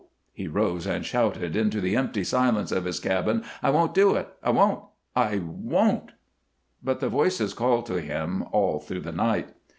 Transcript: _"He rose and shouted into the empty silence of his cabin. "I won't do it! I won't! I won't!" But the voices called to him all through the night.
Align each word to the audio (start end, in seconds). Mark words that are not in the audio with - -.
_"He 0.33 0.47
rose 0.47 0.87
and 0.87 1.05
shouted 1.05 1.55
into 1.55 1.79
the 1.79 1.95
empty 1.95 2.23
silence 2.23 2.71
of 2.71 2.85
his 2.85 2.99
cabin. 2.99 3.43
"I 3.61 3.69
won't 3.69 3.93
do 3.93 4.15
it! 4.15 4.29
I 4.41 4.49
won't! 4.49 4.83
I 5.15 5.43
won't!" 5.45 6.13
But 6.83 7.01
the 7.01 7.07
voices 7.09 7.53
called 7.53 7.85
to 7.85 8.01
him 8.01 8.43
all 8.51 8.79
through 8.79 9.01
the 9.01 9.11
night. 9.11 9.49